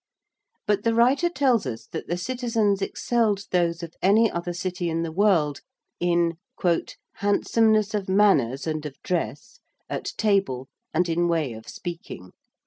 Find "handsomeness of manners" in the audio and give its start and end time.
7.17-8.65